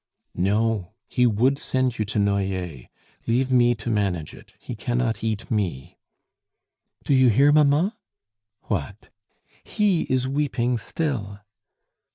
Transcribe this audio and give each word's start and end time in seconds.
"No; 0.33 0.93
he 1.09 1.27
would 1.27 1.59
send 1.59 1.99
you 1.99 2.05
to 2.05 2.17
Noyers. 2.17 2.87
Leave 3.27 3.51
me 3.51 3.75
to 3.75 3.91
manage 3.91 4.33
it; 4.33 4.51
he 4.59 4.73
cannot 4.73 5.23
eat 5.23 5.51
me." 5.51 5.99
"Do 7.03 7.13
you 7.13 7.29
hear, 7.29 7.51
mamma?" 7.51 7.95
"What?" 8.63 9.09
"He 9.63 10.07
is 10.11 10.27
weeping 10.27 10.79
still." 10.79 11.41